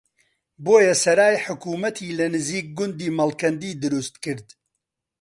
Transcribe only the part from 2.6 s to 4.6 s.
گوندی مەڵکەندی دروستکرد